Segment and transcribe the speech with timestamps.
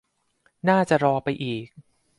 [0.69, 1.67] น่าจะรอไปอีก